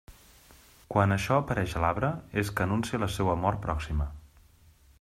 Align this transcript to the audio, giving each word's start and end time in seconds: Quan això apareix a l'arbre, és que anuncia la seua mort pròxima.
Quan 0.93 1.13
això 1.15 1.35
apareix 1.41 1.75
a 1.79 1.83
l'arbre, 1.83 2.09
és 2.43 2.51
que 2.59 2.67
anuncia 2.67 3.01
la 3.05 3.11
seua 3.17 3.37
mort 3.43 3.61
pròxima. 3.67 4.09